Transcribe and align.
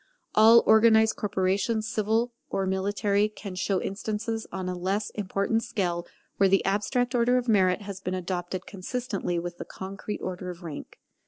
All 0.33 0.63
organized 0.65 1.15
corporations, 1.15 1.87
civil 1.87 2.33
or 2.49 2.65
military, 2.65 3.29
can 3.29 3.53
show 3.53 3.79
instances 3.79 4.47
on 4.51 4.67
a 4.67 4.73
less 4.73 5.11
important 5.11 5.61
scale 5.61 6.07
where 6.37 6.49
the 6.49 6.65
abstract 6.65 7.13
order 7.13 7.37
of 7.37 7.47
merit 7.47 7.83
has 7.83 7.99
been 8.01 8.15
adopted 8.15 8.65
consistently 8.65 9.37
with 9.37 9.59
the 9.59 9.65
concrete 9.65 10.17
order 10.23 10.49
of 10.49 10.63
rank. 10.63 10.97